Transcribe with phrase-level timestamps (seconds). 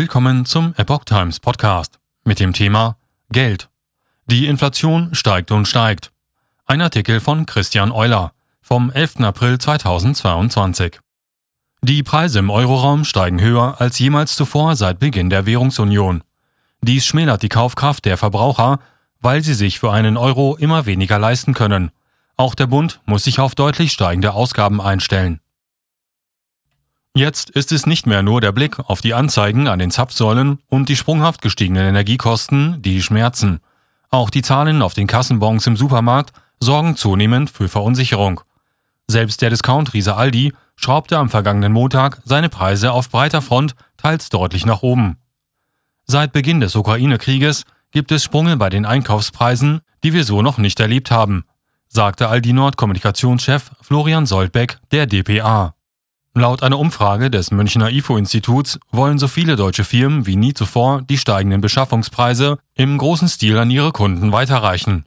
[0.00, 2.96] Willkommen zum Epoch Times Podcast mit dem Thema
[3.32, 3.68] Geld.
[4.26, 6.12] Die Inflation steigt und steigt.
[6.66, 8.30] Ein Artikel von Christian Euler
[8.62, 9.22] vom 11.
[9.22, 11.00] April 2022.
[11.82, 16.22] Die Preise im Euroraum steigen höher als jemals zuvor seit Beginn der Währungsunion.
[16.80, 18.78] Dies schmälert die Kaufkraft der Verbraucher,
[19.20, 21.90] weil sie sich für einen Euro immer weniger leisten können.
[22.36, 25.40] Auch der Bund muss sich auf deutlich steigende Ausgaben einstellen.
[27.14, 30.88] Jetzt ist es nicht mehr nur der Blick auf die Anzeigen an den Zapfsäulen und
[30.88, 33.60] die sprunghaft gestiegenen Energiekosten, die schmerzen.
[34.10, 38.40] Auch die Zahlen auf den Kassenbons im Supermarkt sorgen zunehmend für Verunsicherung.
[39.06, 44.64] Selbst der Discount-Riese Aldi schraubte am vergangenen Montag seine Preise auf breiter Front teils deutlich
[44.64, 45.16] nach oben.
[46.04, 50.78] Seit Beginn des Ukraine-Krieges gibt es Sprünge bei den Einkaufspreisen, die wir so noch nicht
[50.78, 51.44] erlebt haben,
[51.88, 55.74] sagte Aldi Nord Kommunikationschef Florian Soldbeck der DPA.
[56.38, 61.18] Laut einer Umfrage des Münchner IFO-Instituts wollen so viele deutsche Firmen wie nie zuvor die
[61.18, 65.04] steigenden Beschaffungspreise im großen Stil an ihre Kunden weiterreichen.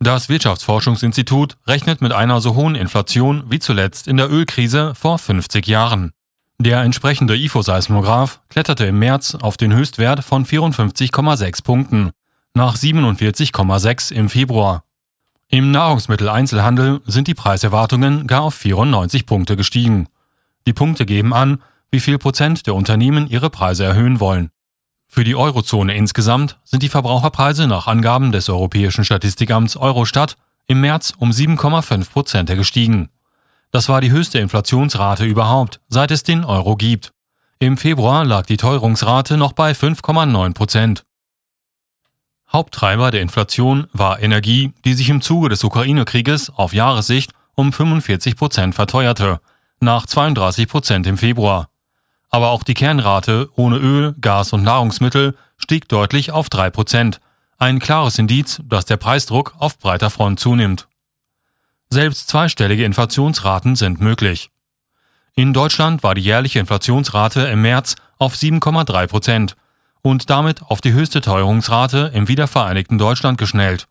[0.00, 5.66] Das Wirtschaftsforschungsinstitut rechnet mit einer so hohen Inflation wie zuletzt in der Ölkrise vor 50
[5.66, 6.12] Jahren.
[6.58, 12.10] Der entsprechende IFO-Seismograph kletterte im März auf den Höchstwert von 54,6 Punkten,
[12.52, 14.84] nach 47,6 im Februar.
[15.48, 20.08] Im Nahrungsmitteleinzelhandel sind die Preiserwartungen gar auf 94 Punkte gestiegen.
[20.66, 24.50] Die Punkte geben an, wie viel Prozent der Unternehmen ihre Preise erhöhen wollen.
[25.06, 31.14] Für die Eurozone insgesamt sind die Verbraucherpreise nach Angaben des Europäischen Statistikamts Eurostat im März
[31.16, 33.08] um 7,5 Prozent gestiegen.
[33.70, 37.12] Das war die höchste Inflationsrate überhaupt, seit es den Euro gibt.
[37.58, 41.04] Im Februar lag die Teuerungsrate noch bei 5,9 Prozent.
[42.52, 48.36] Haupttreiber der Inflation war Energie, die sich im Zuge des Ukraine-Krieges auf Jahressicht um 45
[48.36, 49.40] Prozent verteuerte,
[49.80, 51.68] nach 32 Prozent im Februar.
[52.30, 57.20] Aber auch die Kernrate ohne Öl, Gas und Nahrungsmittel stieg deutlich auf 3 Prozent.
[57.58, 60.88] Ein klares Indiz, dass der Preisdruck auf breiter Front zunimmt.
[61.88, 64.50] Selbst zweistellige Inflationsraten sind möglich.
[65.34, 69.56] In Deutschland war die jährliche Inflationsrate im März auf 7,3 Prozent
[70.02, 73.86] und damit auf die höchste Teuerungsrate im wiedervereinigten Deutschland geschnellt.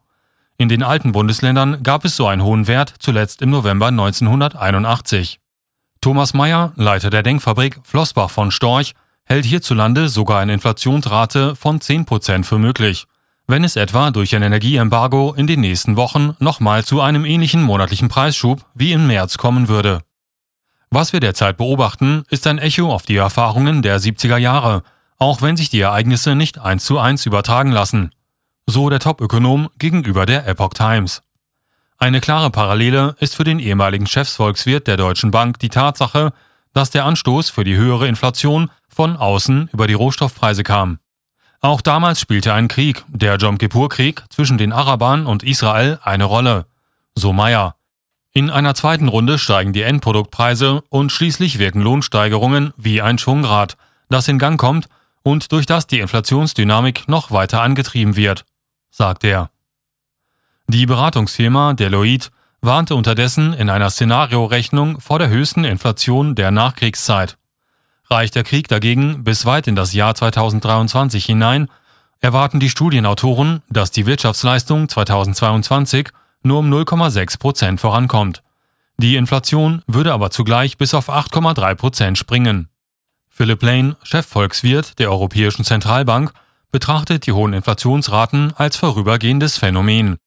[0.58, 5.40] In den alten Bundesländern gab es so einen hohen Wert zuletzt im November 1981.
[6.06, 8.94] Thomas Mayer, Leiter der Denkfabrik Flossbach von Storch,
[9.24, 13.08] hält hierzulande sogar eine Inflationsrate von 10% für möglich,
[13.48, 18.08] wenn es etwa durch ein Energieembargo in den nächsten Wochen nochmal zu einem ähnlichen monatlichen
[18.08, 20.02] Preisschub wie im März kommen würde.
[20.92, 24.84] Was wir derzeit beobachten, ist ein Echo auf die Erfahrungen der 70er Jahre,
[25.18, 28.12] auch wenn sich die Ereignisse nicht eins zu eins übertragen lassen.
[28.68, 31.24] So der Top-Ökonom gegenüber der Epoch Times.
[31.98, 36.34] Eine klare Parallele ist für den ehemaligen Chefsvolkswirt der Deutschen Bank die Tatsache,
[36.74, 41.00] dass der Anstoß für die höhere Inflation von außen über die Rohstoffpreise kam.
[41.62, 46.66] Auch damals spielte ein Krieg, der Jom Kippur-Krieg zwischen den Arabern und Israel, eine Rolle.
[47.16, 47.76] So Meyer.
[48.34, 53.78] In einer zweiten Runde steigen die Endproduktpreise und schließlich wirken Lohnsteigerungen wie ein Schwungrad,
[54.10, 54.90] das in Gang kommt
[55.24, 58.46] und durch das die Inflationsdynamik noch weiter angetrieben wird,
[58.92, 59.50] sagt er.
[60.68, 62.30] Die Beratungsfirma Deloitte
[62.62, 67.38] warnte unterdessen in einer Szenariorechnung vor der höchsten Inflation der Nachkriegszeit.
[68.10, 71.70] Reicht der Krieg dagegen bis weit in das Jahr 2023 hinein,
[72.20, 76.10] erwarten die Studienautoren, dass die Wirtschaftsleistung 2022
[76.42, 78.42] nur um 0,6 Prozent vorankommt.
[78.98, 82.70] Die Inflation würde aber zugleich bis auf 8,3 Prozent springen.
[83.30, 86.32] Philip Lane, Chefvolkswirt der Europäischen Zentralbank,
[86.72, 90.18] betrachtet die hohen Inflationsraten als vorübergehendes Phänomen.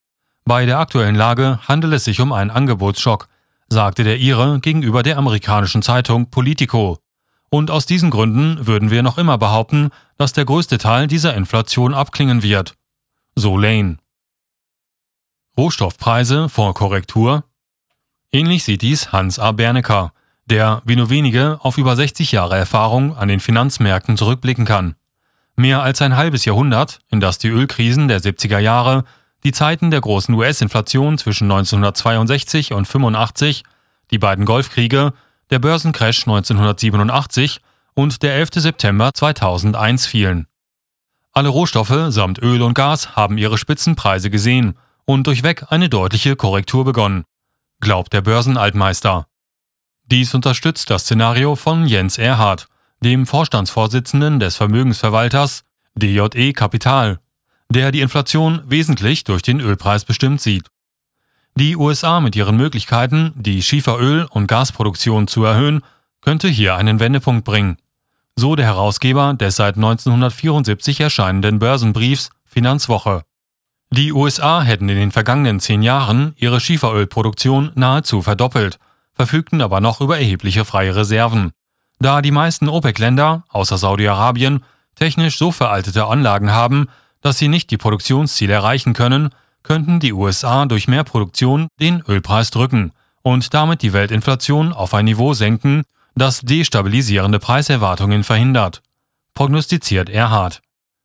[0.45, 3.27] Bei der aktuellen Lage handelt es sich um einen Angebotsschock,
[3.69, 6.97] sagte der Ire gegenüber der amerikanischen Zeitung Politico.
[7.49, 11.93] Und aus diesen Gründen würden wir noch immer behaupten, dass der größte Teil dieser Inflation
[11.93, 12.75] abklingen wird.
[13.35, 13.97] So Lane.
[15.57, 17.43] Rohstoffpreise vor Korrektur?
[18.31, 19.51] Ähnlich sieht dies Hans A.
[19.51, 20.13] Bernecker,
[20.45, 24.95] der, wie nur wenige, auf über 60 Jahre Erfahrung an den Finanzmärkten zurückblicken kann.
[25.55, 29.03] Mehr als ein halbes Jahrhundert, in das die Ölkrisen der 70er Jahre
[29.43, 33.63] die Zeiten der großen US-Inflation zwischen 1962 und 85,
[34.11, 35.13] die beiden Golfkriege,
[35.49, 37.61] der Börsencrash 1987
[37.93, 38.49] und der 11.
[38.55, 40.47] September 2001 fielen.
[41.31, 46.85] Alle Rohstoffe samt Öl und Gas haben ihre Spitzenpreise gesehen und durchweg eine deutliche Korrektur
[46.85, 47.23] begonnen,
[47.79, 49.27] glaubt der Börsenaltmeister.
[50.05, 52.67] Dies unterstützt das Szenario von Jens Erhard,
[53.01, 55.63] dem Vorstandsvorsitzenden des Vermögensverwalters
[55.95, 57.19] DJE Kapital
[57.71, 60.67] der die Inflation wesentlich durch den Ölpreis bestimmt sieht.
[61.55, 65.81] Die USA mit ihren Möglichkeiten, die Schieferöl- und Gasproduktion zu erhöhen,
[66.21, 67.77] könnte hier einen Wendepunkt bringen.
[68.35, 73.23] So der Herausgeber des seit 1974 erscheinenden Börsenbriefs Finanzwoche.
[73.91, 78.79] Die USA hätten in den vergangenen zehn Jahren ihre Schieferölproduktion nahezu verdoppelt,
[79.13, 81.51] verfügten aber noch über erhebliche freie Reserven.
[81.99, 84.63] Da die meisten OPEC-Länder, außer Saudi-Arabien,
[84.95, 86.87] technisch so veraltete Anlagen haben,
[87.21, 89.29] dass sie nicht die Produktionsziele erreichen können,
[89.63, 95.05] könnten die USA durch mehr Produktion den Ölpreis drücken und damit die Weltinflation auf ein
[95.05, 95.83] Niveau senken,
[96.15, 98.81] das destabilisierende Preiserwartungen verhindert,
[99.33, 100.61] prognostiziert Erhard.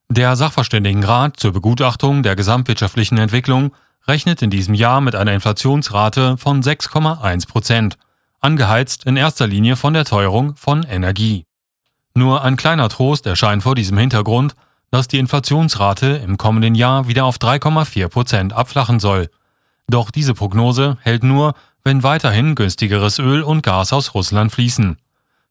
[0.09, 3.75] Der Sachverständigenrat zur Begutachtung der gesamtwirtschaftlichen Entwicklung
[4.07, 7.97] rechnet in diesem Jahr mit einer Inflationsrate von 6,1 Prozent,
[8.41, 11.45] angeheizt in erster Linie von der Teuerung von Energie.
[12.15, 14.55] Nur ein kleiner Trost erscheint vor diesem Hintergrund,
[14.94, 19.29] dass die Inflationsrate im kommenden Jahr wieder auf 3,4 Prozent abflachen soll.
[19.88, 24.96] Doch diese Prognose hält nur, wenn weiterhin günstigeres Öl und Gas aus Russland fließen.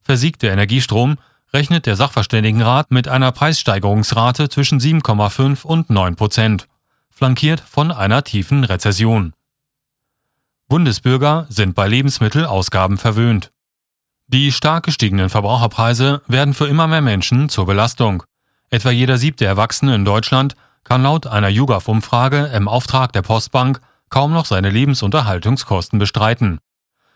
[0.02, 1.18] Versiegt der Energiestrom,
[1.52, 6.70] rechnet der Sachverständigenrat mit einer Preissteigerungsrate zwischen 7,5 und 9 Prozent,
[7.10, 9.34] flankiert von einer tiefen Rezession.
[10.70, 13.52] Bundesbürger sind bei Lebensmittelausgaben verwöhnt.
[14.28, 18.24] Die stark gestiegenen Verbraucherpreise werden für immer mehr Menschen zur Belastung.
[18.74, 23.80] Etwa jeder siebte Erwachsene in Deutschland kann laut einer YouGov-Umfrage im Auftrag der Postbank
[24.10, 26.58] kaum noch seine Lebensunterhaltungskosten bestreiten.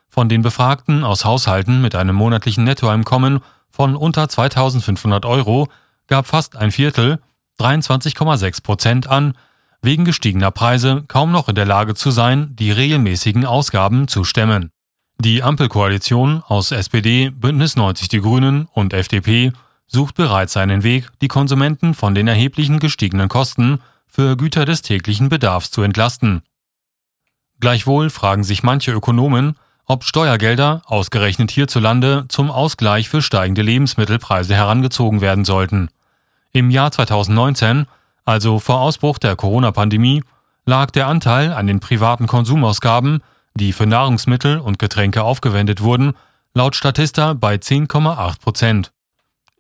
[0.08, 3.40] Von den Befragten aus Haushalten mit einem monatlichen Nettoeinkommen
[3.72, 5.68] von unter 2500 Euro
[6.06, 7.18] gab fast ein Viertel,
[7.60, 9.34] 23,6 Prozent an,
[9.82, 14.70] wegen gestiegener Preise kaum noch in der Lage zu sein, die regelmäßigen Ausgaben zu stemmen.
[15.20, 19.54] Die Ampelkoalition aus SPD, Bündnis 90 Die Grünen und FDP
[19.88, 25.30] sucht bereits einen Weg, die Konsumenten von den erheblichen gestiegenen Kosten für Güter des täglichen
[25.30, 26.44] Bedarfs zu entlasten.
[27.60, 29.56] Gleichwohl fragen sich manche Ökonomen,
[29.86, 35.90] ob Steuergelder, ausgerechnet hierzulande, zum Ausgleich für steigende Lebensmittelpreise herangezogen werden sollten.
[36.52, 37.88] Im Jahr 2019,
[38.26, 40.24] also vor Ausbruch der Corona-Pandemie,
[40.66, 43.24] lag der Anteil an den privaten Konsumausgaben,
[43.56, 46.14] die für Nahrungsmittel und Getränke aufgewendet wurden,
[46.54, 48.92] laut Statista bei 10,8 Prozent.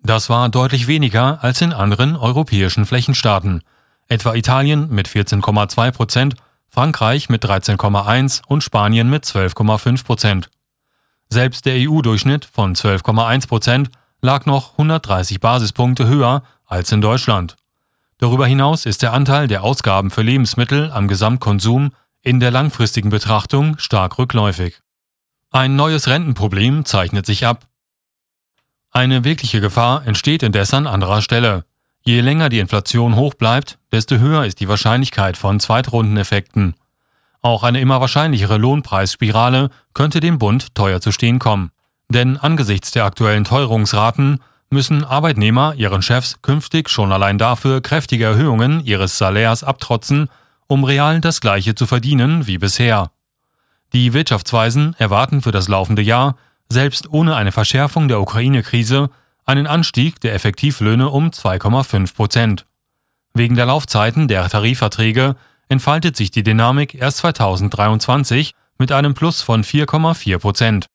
[0.07, 3.61] Das war deutlich weniger als in anderen europäischen Flächenstaaten,
[4.07, 6.35] etwa Italien mit 14,2 Prozent
[6.69, 10.49] Frankreich mit 13,1 und Spanien mit 12,5 Prozent.
[11.27, 13.89] Selbst der EU-Durchschnitt von 12,1 Prozent
[14.21, 17.57] lag noch 130 Basispunkte höher als in Deutschland.
[18.17, 23.77] Darüber hinaus ist der Anteil der Ausgaben für Lebensmittel am Gesamtkonsum in der langfristigen Betrachtung
[23.77, 24.79] stark rückläufig.
[25.51, 27.67] Ein neues Rentenproblem zeichnet sich ab.
[28.97, 31.65] Eine wirkliche Gefahr entsteht indes an anderer Stelle.
[32.01, 36.73] Je länger die Inflation hoch bleibt, desto höher ist die Wahrscheinlichkeit von Zweitrundeneffekten.
[37.43, 41.69] Auch eine immer wahrscheinlichere Lohnpreisspirale könnte dem Bund teuer zu stehen kommen.
[42.09, 44.39] Denn angesichts der aktuellen Teuerungsraten
[44.71, 50.27] müssen Arbeitnehmer ihren Chefs künftig schon allein dafür kräftige Erhöhungen ihres Salärs abtrotzen,
[50.65, 53.11] um real das gleiche zu verdienen wie bisher.
[53.93, 56.35] Die Wirtschaftsweisen erwarten für das laufende Jahr,
[56.69, 59.09] selbst ohne eine Verschärfung der Ukraine-Krise,
[59.45, 62.65] einen Anstieg der Effektivlöhne um 2,5 Prozent.
[63.33, 65.35] Wegen der Laufzeiten der Tarifverträge
[65.69, 70.87] entfaltet sich die Dynamik erst 2023 mit einem Plus von 4,4 Prozent.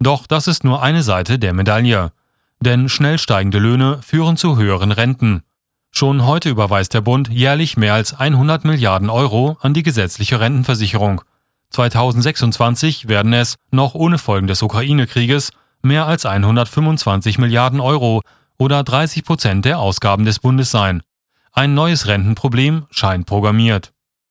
[0.00, 2.12] Doch das ist nur eine Seite der Medaille.
[2.60, 5.42] Denn schnell steigende Löhne führen zu höheren Renten.
[5.90, 11.22] Schon heute überweist der Bund jährlich mehr als 100 Milliarden Euro an die gesetzliche Rentenversicherung.
[11.74, 15.50] 2026 werden es, noch ohne Folgen des Ukraine-Krieges,
[15.82, 18.22] mehr als 125 Milliarden Euro
[18.58, 21.02] oder 30 Prozent der Ausgaben des Bundes sein.
[21.52, 23.93] Ein neues Rentenproblem scheint programmiert.